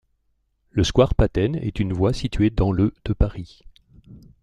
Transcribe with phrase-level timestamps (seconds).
[0.71, 3.61] Le square Patenne est une voie située dans le de Paris.